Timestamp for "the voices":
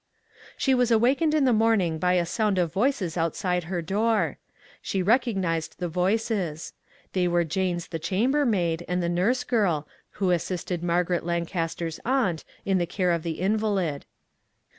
5.77-6.73